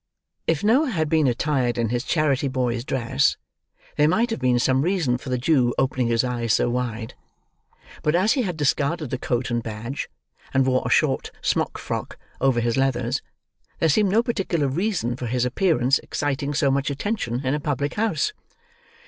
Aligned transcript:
If 0.47 0.63
Noah 0.63 0.89
had 0.89 1.09
been 1.09 1.27
attired 1.27 1.77
in 1.77 1.89
his 1.89 2.03
charity 2.03 2.47
boy's 2.47 2.83
dress, 2.83 3.37
there 3.97 4.07
might 4.07 4.31
have 4.31 4.39
been 4.39 4.57
some 4.57 4.81
reason 4.81 5.19
for 5.19 5.29
the 5.29 5.37
Jew 5.37 5.75
opening 5.77 6.07
his 6.07 6.23
eyes 6.23 6.53
so 6.53 6.71
wide; 6.71 7.13
but 8.01 8.15
as 8.15 8.33
he 8.33 8.41
had 8.41 8.57
discarded 8.57 9.11
the 9.11 9.19
coat 9.19 9.51
and 9.51 9.61
badge, 9.61 10.09
and 10.55 10.65
wore 10.65 10.81
a 10.83 10.89
short 10.89 11.29
smock 11.43 11.77
frock 11.77 12.17
over 12.39 12.61
his 12.61 12.77
leathers, 12.77 13.21
there 13.77 13.89
seemed 13.89 14.09
no 14.09 14.23
particular 14.23 14.67
reason 14.67 15.15
for 15.15 15.27
his 15.27 15.45
appearance 15.45 15.99
exciting 15.99 16.55
so 16.55 16.71
much 16.71 16.89
attention 16.89 17.45
in 17.45 17.53
a 17.53 17.59
public 17.59 17.93
house. 17.93 18.33